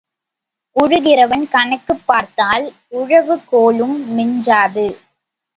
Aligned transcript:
உழுகிறவன் 0.75 1.49
கணக்குப் 1.49 2.01
பார்த்தால் 2.05 2.65
உழவுக் 2.89 3.45
கோலும் 3.47 3.95
மிஞ்சாது. 4.11 4.87